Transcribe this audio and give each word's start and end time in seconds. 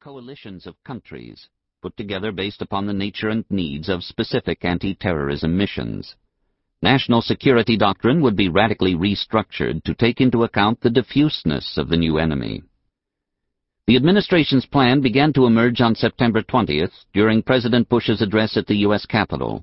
coalitions 0.00 0.66
of 0.66 0.82
countries, 0.84 1.48
put 1.82 1.94
together 1.98 2.32
based 2.32 2.62
upon 2.62 2.86
the 2.86 2.94
nature 2.94 3.28
and 3.28 3.44
needs 3.50 3.90
of 3.90 4.02
specific 4.02 4.64
anti-terrorism 4.64 5.54
missions. 5.54 6.14
National 6.80 7.20
security 7.20 7.76
doctrine 7.76 8.22
would 8.22 8.36
be 8.36 8.48
radically 8.48 8.94
restructured 8.94 9.84
to 9.84 9.94
take 9.94 10.18
into 10.18 10.44
account 10.44 10.80
the 10.80 10.88
diffuseness 10.88 11.76
of 11.76 11.90
the 11.90 11.96
new 11.98 12.16
enemy. 12.16 12.62
The 13.86 13.96
administration's 13.96 14.64
plan 14.64 15.02
began 15.02 15.34
to 15.34 15.44
emerge 15.44 15.82
on 15.82 15.94
September 15.94 16.42
20th 16.42 17.04
during 17.12 17.42
President 17.42 17.86
Bush's 17.90 18.22
address 18.22 18.56
at 18.56 18.66
the 18.66 18.78
U.S. 18.78 19.04
Capitol. 19.04 19.62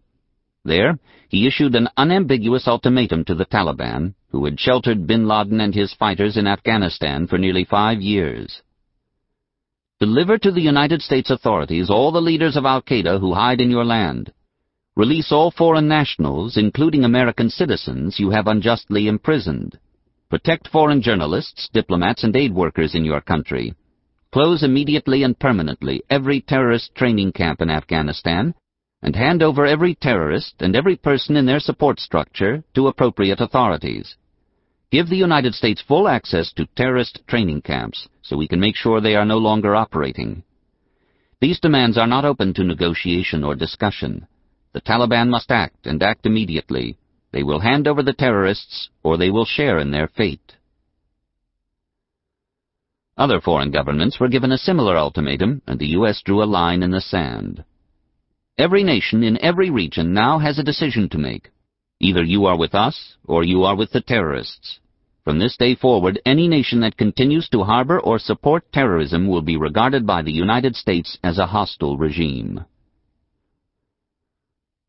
There, 0.64 1.00
he 1.30 1.48
issued 1.48 1.74
an 1.74 1.90
unambiguous 1.98 2.68
ultimatum 2.68 3.26
to 3.26 3.34
the 3.34 3.48
Taliban, 3.48 4.14
who 4.30 4.46
had 4.46 4.60
sheltered 4.60 5.08
bin 5.08 5.28
Laden 5.28 5.60
and 5.60 5.74
his 5.74 5.92
fighters 5.96 6.38
in 6.38 6.46
Afghanistan 6.46 7.26
for 7.26 7.40
nearly 7.40 7.66
five 7.66 8.00
years. 8.00 8.62
Deliver 10.04 10.38
to 10.38 10.52
the 10.52 10.60
United 10.60 11.02
States 11.02 11.30
authorities 11.30 11.90
all 11.90 12.12
the 12.12 12.20
leaders 12.20 12.58
of 12.58 12.66
al-Qaeda 12.66 13.22
who 13.22 13.34
hide 13.34 13.62
in 13.62 13.72
your 13.72 13.86
land. 13.86 14.34
Release 14.98 15.32
all 15.32 15.50
foreign 15.50 15.88
nationals, 15.88 16.58
including 16.58 17.06
American 17.06 17.50
citizens, 17.50 18.20
you 18.20 18.30
have 18.32 18.48
unjustly 18.48 19.08
imprisoned. 19.08 19.80
Protect 20.30 20.68
foreign 20.68 21.02
journalists, 21.02 21.70
diplomats, 21.72 22.26
and 22.26 22.36
aid 22.36 22.54
workers 22.54 22.96
in 22.96 23.06
your 23.06 23.22
country. 23.22 23.76
Close 24.34 24.62
immediately 24.62 25.24
and 25.24 25.40
permanently 25.40 26.04
every 26.10 26.42
terrorist 26.42 26.94
training 26.96 27.32
camp 27.32 27.62
in 27.62 27.70
Afghanistan, 27.70 28.54
and 29.02 29.16
hand 29.16 29.42
over 29.42 29.66
every 29.66 29.96
terrorist 29.96 30.56
and 30.60 30.76
every 30.76 30.98
person 30.98 31.38
in 31.38 31.46
their 31.46 31.62
support 31.62 31.98
structure 32.02 32.62
to 32.76 32.90
appropriate 32.90 33.40
authorities. 33.40 34.18
Give 34.94 35.10
the 35.10 35.18
United 35.18 35.56
States 35.56 35.82
full 35.82 36.08
access 36.08 36.54
to 36.54 36.68
terrorist 36.76 37.22
training 37.26 37.64
camps 37.64 38.08
so 38.22 38.38
we 38.38 38.48
can 38.48 38.60
make 38.60 38.76
sure 38.76 39.02
they 39.02 39.16
are 39.16 39.26
no 39.26 39.40
longer 39.40 39.76
operating. 39.76 40.44
These 41.42 41.60
demands 41.60 41.98
are 41.98 42.06
not 42.06 42.26
open 42.26 42.54
to 42.54 42.64
negotiation 42.64 43.44
or 43.44 43.56
discussion. 43.56 44.28
The 44.72 44.82
Taliban 44.82 45.30
must 45.30 45.50
act, 45.50 45.88
and 45.88 46.04
act 46.04 46.28
immediately. 46.28 47.00
They 47.32 47.42
will 47.42 47.60
hand 47.60 47.88
over 47.88 48.04
the 48.04 48.14
terrorists, 48.14 48.92
or 49.02 49.18
they 49.18 49.32
will 49.32 49.46
share 49.46 49.80
in 49.80 49.90
their 49.90 50.08
fate. 50.08 50.58
Other 53.18 53.42
foreign 53.42 53.72
governments 53.72 54.20
were 54.20 54.30
given 54.30 54.52
a 54.52 54.60
similar 54.60 54.96
ultimatum, 54.96 55.64
and 55.66 55.80
the 55.80 55.94
U.S. 55.98 56.22
drew 56.24 56.44
a 56.44 56.46
line 56.46 56.84
in 56.84 56.92
the 56.92 57.02
sand. 57.02 57.64
Every 58.60 58.84
nation 58.84 59.24
in 59.24 59.44
every 59.44 59.72
region 59.72 60.14
now 60.14 60.38
has 60.38 60.60
a 60.60 60.64
decision 60.64 61.10
to 61.10 61.18
make. 61.18 61.50
Either 62.00 62.24
you 62.24 62.46
are 62.46 62.58
with 62.58 62.76
us, 62.76 63.16
or 63.26 63.44
you 63.44 63.64
are 63.64 63.76
with 63.76 63.92
the 63.92 64.02
terrorists. 64.02 64.80
From 65.24 65.40
this 65.40 65.56
day 65.56 65.76
forward, 65.76 66.20
any 66.26 66.50
nation 66.50 66.82
that 66.82 66.98
continues 66.98 67.48
to 67.50 67.64
harbor 67.64 67.98
or 67.98 68.20
support 68.20 68.70
terrorism 68.74 69.28
will 69.28 69.42
be 69.42 69.56
regarded 69.56 70.06
by 70.06 70.22
the 70.22 70.34
United 70.34 70.76
States 70.76 71.18
as 71.24 71.38
a 71.38 71.48
hostile 71.48 71.98
regime. 71.98 72.66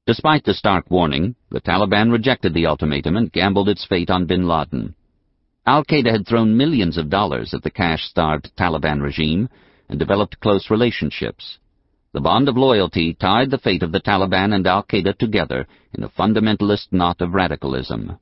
Despite 0.07 0.45
the 0.45 0.53
stark 0.53 0.91
warning, 0.91 1.37
the 1.51 1.61
Taliban 1.61 2.11
rejected 2.11 2.53
the 2.53 2.67
ultimatum 2.67 3.17
and 3.17 3.33
gambled 3.33 3.69
its 3.69 3.87
fate 3.87 4.11
on 4.11 4.27
bin 4.27 4.49
Laden. 4.49 4.97
Al-Qaeda 5.67 6.11
had 6.11 6.27
thrown 6.27 6.57
millions 6.57 6.99
of 6.99 7.09
dollars 7.09 7.55
at 7.55 7.63
the 7.63 7.71
cash-starved 7.71 8.55
Taliban 8.57 9.01
regime 9.01 9.49
and 9.89 10.01
developed 10.01 10.41
close 10.41 10.69
relationships. 10.69 11.59
The 12.13 12.21
bond 12.21 12.49
of 12.49 12.57
loyalty 12.57 13.15
tied 13.15 13.51
the 13.51 13.59
fate 13.59 13.85
of 13.85 13.93
the 13.93 14.01
Taliban 14.01 14.53
and 14.53 14.67
Al-Qaeda 14.67 15.17
together 15.17 15.67
in 15.95 16.03
a 16.03 16.09
fundamentalist 16.09 16.89
knot 16.93 17.21
of 17.21 17.35
radicalism. 17.35 18.19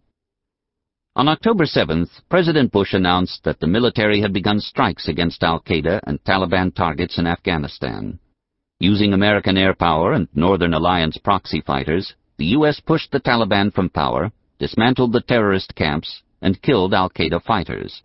On 1.14 1.28
October 1.28 1.66
7th, 1.66 2.08
President 2.30 2.72
Bush 2.72 2.94
announced 2.94 3.44
that 3.44 3.60
the 3.60 3.66
military 3.66 4.22
had 4.22 4.32
begun 4.32 4.58
strikes 4.60 5.08
against 5.08 5.44
Al-Qaeda 5.44 6.00
and 6.04 6.24
Taliban 6.24 6.74
targets 6.74 7.18
in 7.18 7.26
Afghanistan. 7.26 8.18
Using 8.80 9.12
American 9.12 9.58
air 9.58 9.74
power 9.74 10.14
and 10.14 10.26
Northern 10.34 10.72
Alliance 10.72 11.18
proxy 11.18 11.60
fighters, 11.60 12.14
the 12.38 12.46
U.S. 12.56 12.80
pushed 12.80 13.12
the 13.12 13.20
Taliban 13.20 13.74
from 13.74 13.90
power, 13.90 14.32
dismantled 14.58 15.12
the 15.12 15.20
terrorist 15.20 15.74
camps, 15.74 16.22
and 16.40 16.62
killed 16.62 16.94
al-Qaeda 16.94 17.42
fighters. 17.42 18.02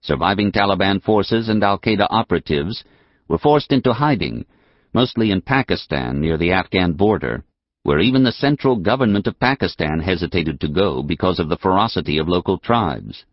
Surviving 0.00 0.50
Taliban 0.50 1.00
forces 1.00 1.48
and 1.48 1.62
al-Qaeda 1.62 2.08
operatives 2.10 2.82
were 3.28 3.38
forced 3.38 3.70
into 3.70 3.92
hiding, 3.92 4.44
mostly 4.92 5.30
in 5.30 5.40
Pakistan 5.40 6.20
near 6.20 6.36
the 6.36 6.50
Afghan 6.50 6.94
border, 6.94 7.44
where 7.82 8.00
even 8.00 8.24
the 8.24 8.32
central 8.32 8.76
government 8.76 9.26
of 9.26 9.40
Pakistan 9.40 10.00
hesitated 10.00 10.60
to 10.60 10.68
go 10.68 11.02
because 11.02 11.38
of 11.38 11.48
the 11.48 11.56
ferocity 11.56 12.18
of 12.18 12.28
local 12.28 12.58
tribes. 12.58 13.24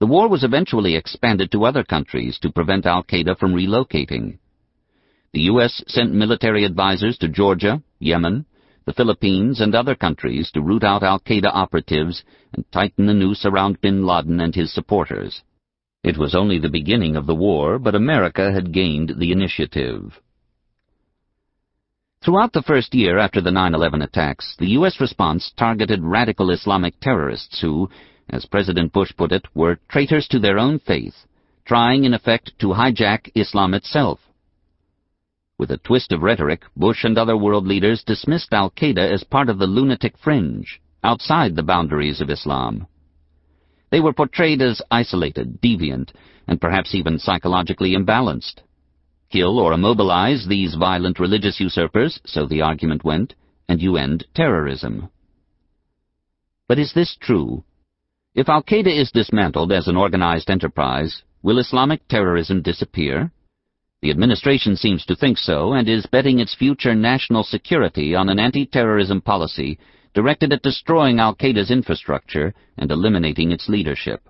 The 0.00 0.06
war 0.06 0.28
was 0.28 0.44
eventually 0.44 0.96
expanded 0.96 1.52
to 1.52 1.64
other 1.64 1.84
countries 1.84 2.38
to 2.40 2.50
prevent 2.50 2.86
al-Qaeda 2.86 3.38
from 3.38 3.54
relocating. 3.54 4.38
The 5.32 5.42
U.S. 5.42 5.84
sent 5.86 6.12
military 6.12 6.64
advisers 6.64 7.18
to 7.18 7.28
Georgia, 7.28 7.82
Yemen, 7.98 8.46
the 8.86 8.94
Philippines, 8.94 9.60
and 9.60 9.74
other 9.74 9.94
countries 9.94 10.50
to 10.52 10.62
root 10.62 10.82
out 10.82 11.02
al-Qaeda 11.02 11.50
operatives 11.52 12.24
and 12.52 12.64
tighten 12.72 13.06
the 13.06 13.14
noose 13.14 13.44
around 13.44 13.80
bin 13.80 14.06
Laden 14.06 14.40
and 14.40 14.54
his 14.54 14.72
supporters. 14.72 15.42
It 16.02 16.16
was 16.16 16.34
only 16.34 16.58
the 16.58 16.70
beginning 16.70 17.14
of 17.14 17.26
the 17.26 17.34
war, 17.34 17.78
but 17.78 17.94
America 17.94 18.50
had 18.50 18.72
gained 18.72 19.14
the 19.18 19.32
initiative. 19.32 20.18
Throughout 22.22 22.52
the 22.52 22.62
first 22.62 22.94
year 22.94 23.16
after 23.16 23.40
the 23.40 23.50
9-11 23.50 24.04
attacks, 24.04 24.54
the 24.58 24.72
U.S. 24.72 25.00
response 25.00 25.52
targeted 25.56 26.04
radical 26.04 26.50
Islamic 26.50 27.00
terrorists 27.00 27.62
who, 27.62 27.88
as 28.28 28.44
President 28.44 28.92
Bush 28.92 29.10
put 29.16 29.32
it, 29.32 29.46
were 29.54 29.80
traitors 29.88 30.28
to 30.28 30.38
their 30.38 30.58
own 30.58 30.78
faith, 30.80 31.14
trying 31.64 32.04
in 32.04 32.12
effect 32.12 32.52
to 32.58 32.74
hijack 32.74 33.30
Islam 33.34 33.72
itself. 33.72 34.20
With 35.56 35.70
a 35.70 35.78
twist 35.78 36.12
of 36.12 36.20
rhetoric, 36.20 36.62
Bush 36.76 37.04
and 37.04 37.16
other 37.16 37.38
world 37.38 37.66
leaders 37.66 38.04
dismissed 38.04 38.52
al-Qaeda 38.52 39.10
as 39.10 39.24
part 39.24 39.48
of 39.48 39.58
the 39.58 39.66
lunatic 39.66 40.18
fringe, 40.18 40.78
outside 41.02 41.56
the 41.56 41.62
boundaries 41.62 42.20
of 42.20 42.28
Islam. 42.28 42.86
They 43.90 44.00
were 44.00 44.12
portrayed 44.12 44.60
as 44.60 44.82
isolated, 44.90 45.62
deviant, 45.62 46.10
and 46.46 46.60
perhaps 46.60 46.94
even 46.94 47.18
psychologically 47.18 47.96
imbalanced. 47.96 48.60
Kill 49.30 49.60
or 49.60 49.72
immobilize 49.72 50.46
these 50.46 50.74
violent 50.74 51.20
religious 51.20 51.60
usurpers, 51.60 52.20
so 52.26 52.46
the 52.46 52.62
argument 52.62 53.04
went, 53.04 53.34
and 53.68 53.80
you 53.80 53.96
end 53.96 54.26
terrorism. 54.34 55.08
But 56.66 56.80
is 56.80 56.92
this 56.92 57.16
true? 57.20 57.64
If 58.34 58.48
al-Qaeda 58.48 58.96
is 58.96 59.12
dismantled 59.12 59.72
as 59.72 59.86
an 59.86 59.96
organized 59.96 60.50
enterprise, 60.50 61.22
will 61.42 61.58
Islamic 61.58 62.06
terrorism 62.08 62.62
disappear? 62.62 63.32
The 64.02 64.10
administration 64.10 64.76
seems 64.76 65.04
to 65.06 65.14
think 65.14 65.36
so 65.36 65.74
and 65.74 65.88
is 65.88 66.06
betting 66.06 66.40
its 66.40 66.54
future 66.54 66.94
national 66.94 67.44
security 67.44 68.14
on 68.14 68.28
an 68.28 68.38
anti-terrorism 68.38 69.20
policy 69.20 69.78
directed 70.14 70.52
at 70.52 70.62
destroying 70.62 71.20
al-Qaeda's 71.20 71.70
infrastructure 71.70 72.54
and 72.78 72.90
eliminating 72.90 73.52
its 73.52 73.68
leadership. 73.68 74.22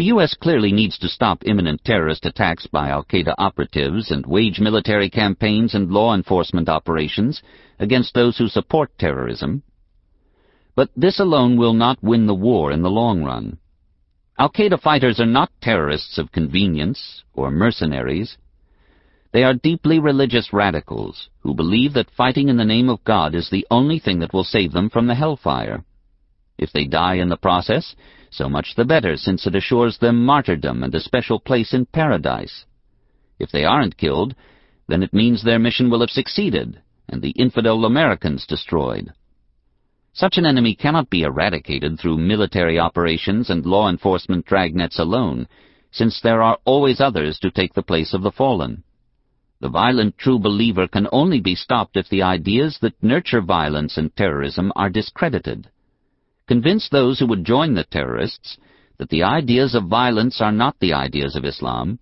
The 0.00 0.06
U.S. 0.06 0.32
clearly 0.32 0.72
needs 0.72 0.96
to 1.00 1.10
stop 1.10 1.42
imminent 1.44 1.84
terrorist 1.84 2.24
attacks 2.24 2.66
by 2.66 2.88
al-Qaeda 2.88 3.34
operatives 3.36 4.10
and 4.10 4.24
wage 4.24 4.58
military 4.58 5.10
campaigns 5.10 5.74
and 5.74 5.90
law 5.90 6.14
enforcement 6.14 6.70
operations 6.70 7.42
against 7.78 8.14
those 8.14 8.38
who 8.38 8.48
support 8.48 8.96
terrorism. 8.98 9.62
But 10.74 10.88
this 10.96 11.20
alone 11.20 11.58
will 11.58 11.74
not 11.74 12.02
win 12.02 12.26
the 12.26 12.34
war 12.34 12.72
in 12.72 12.80
the 12.80 12.88
long 12.88 13.24
run. 13.24 13.58
Al-Qaeda 14.38 14.80
fighters 14.80 15.20
are 15.20 15.26
not 15.26 15.52
terrorists 15.60 16.16
of 16.16 16.32
convenience 16.32 17.22
or 17.34 17.50
mercenaries. 17.50 18.38
They 19.32 19.44
are 19.44 19.52
deeply 19.52 19.98
religious 19.98 20.50
radicals 20.50 21.28
who 21.40 21.52
believe 21.52 21.92
that 21.92 22.10
fighting 22.16 22.48
in 22.48 22.56
the 22.56 22.64
name 22.64 22.88
of 22.88 23.04
God 23.04 23.34
is 23.34 23.50
the 23.50 23.66
only 23.70 23.98
thing 23.98 24.20
that 24.20 24.32
will 24.32 24.44
save 24.44 24.72
them 24.72 24.88
from 24.88 25.08
the 25.08 25.14
hellfire. 25.14 25.84
If 26.60 26.72
they 26.72 26.84
die 26.84 27.14
in 27.14 27.30
the 27.30 27.38
process, 27.38 27.96
so 28.30 28.46
much 28.46 28.74
the 28.74 28.84
better, 28.84 29.16
since 29.16 29.46
it 29.46 29.56
assures 29.56 29.96
them 29.96 30.26
martyrdom 30.26 30.82
and 30.82 30.94
a 30.94 31.00
special 31.00 31.40
place 31.40 31.72
in 31.72 31.86
paradise. 31.86 32.66
If 33.38 33.50
they 33.50 33.64
aren't 33.64 33.96
killed, 33.96 34.34
then 34.86 35.02
it 35.02 35.14
means 35.14 35.42
their 35.42 35.58
mission 35.58 35.88
will 35.88 36.00
have 36.00 36.10
succeeded, 36.10 36.82
and 37.08 37.22
the 37.22 37.30
infidel 37.30 37.86
Americans 37.86 38.46
destroyed. 38.46 39.10
Such 40.12 40.36
an 40.36 40.44
enemy 40.44 40.74
cannot 40.74 41.08
be 41.08 41.22
eradicated 41.22 41.98
through 41.98 42.18
military 42.18 42.78
operations 42.78 43.48
and 43.48 43.64
law 43.64 43.88
enforcement 43.88 44.44
dragnets 44.44 44.98
alone, 44.98 45.48
since 45.90 46.20
there 46.20 46.42
are 46.42 46.58
always 46.66 47.00
others 47.00 47.38
to 47.38 47.50
take 47.50 47.72
the 47.72 47.82
place 47.82 48.12
of 48.12 48.20
the 48.20 48.32
fallen. 48.32 48.84
The 49.60 49.70
violent 49.70 50.18
true 50.18 50.38
believer 50.38 50.86
can 50.86 51.08
only 51.10 51.40
be 51.40 51.54
stopped 51.54 51.96
if 51.96 52.10
the 52.10 52.22
ideas 52.22 52.78
that 52.82 53.02
nurture 53.02 53.40
violence 53.40 53.96
and 53.96 54.14
terrorism 54.14 54.72
are 54.76 54.90
discredited. 54.90 55.70
Convince 56.50 56.88
those 56.88 57.20
who 57.20 57.28
would 57.28 57.44
join 57.44 57.74
the 57.74 57.84
terrorists 57.84 58.58
that 58.98 59.08
the 59.08 59.22
ideas 59.22 59.72
of 59.76 59.84
violence 59.84 60.40
are 60.40 60.50
not 60.50 60.74
the 60.80 60.92
ideas 60.92 61.36
of 61.36 61.44
Islam, 61.44 62.00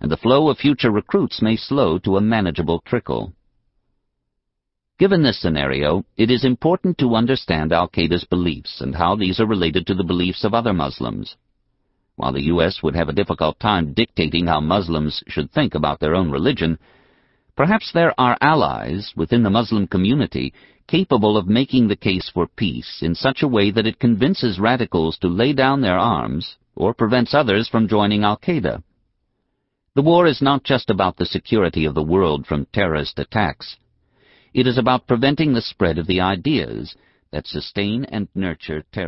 and 0.00 0.08
the 0.08 0.16
flow 0.16 0.48
of 0.48 0.58
future 0.58 0.92
recruits 0.92 1.42
may 1.42 1.56
slow 1.56 1.98
to 1.98 2.16
a 2.16 2.20
manageable 2.20 2.80
trickle. 2.86 3.32
Given 5.00 5.24
this 5.24 5.40
scenario, 5.40 6.04
it 6.16 6.30
is 6.30 6.44
important 6.44 6.96
to 6.98 7.16
understand 7.16 7.72
al-Qaeda's 7.72 8.22
beliefs 8.22 8.80
and 8.80 8.94
how 8.94 9.16
these 9.16 9.40
are 9.40 9.46
related 9.46 9.84
to 9.88 9.94
the 9.94 10.04
beliefs 10.04 10.44
of 10.44 10.54
other 10.54 10.72
Muslims. 10.72 11.34
While 12.14 12.34
the 12.34 12.46
U.S. 12.54 12.80
would 12.84 12.94
have 12.94 13.08
a 13.08 13.20
difficult 13.20 13.58
time 13.58 13.94
dictating 13.94 14.46
how 14.46 14.60
Muslims 14.60 15.24
should 15.26 15.50
think 15.50 15.74
about 15.74 15.98
their 15.98 16.14
own 16.14 16.30
religion, 16.30 16.78
perhaps 17.58 17.90
there 17.92 18.14
are 18.20 18.38
allies 18.40 19.12
within 19.16 19.42
the 19.42 19.50
Muslim 19.50 19.84
community 19.88 20.54
capable 20.86 21.36
of 21.36 21.48
making 21.48 21.88
the 21.88 21.96
case 21.96 22.30
for 22.32 22.46
peace 22.46 23.00
in 23.02 23.16
such 23.16 23.42
a 23.42 23.48
way 23.48 23.72
that 23.72 23.84
it 23.84 23.98
convinces 23.98 24.60
radicals 24.60 25.18
to 25.18 25.26
lay 25.26 25.52
down 25.52 25.80
their 25.80 25.98
arms 25.98 26.56
or 26.76 26.94
prevents 26.94 27.34
others 27.34 27.68
from 27.68 27.88
joining 27.88 28.22
Al-Qaeda. 28.22 28.80
The 29.96 30.02
war 30.02 30.28
is 30.28 30.40
not 30.40 30.62
just 30.62 30.88
about 30.88 31.16
the 31.16 31.26
security 31.26 31.84
of 31.84 31.96
the 31.96 32.10
world 32.14 32.46
from 32.46 32.68
terrorist 32.72 33.18
attacks. 33.18 33.76
It 34.54 34.68
is 34.68 34.78
about 34.78 35.08
preventing 35.08 35.52
the 35.52 35.60
spread 35.60 35.98
of 35.98 36.06
the 36.06 36.20
ideas 36.20 36.94
that 37.32 37.48
sustain 37.48 38.04
and 38.04 38.28
nurture 38.36 38.84
terror. 38.92 39.06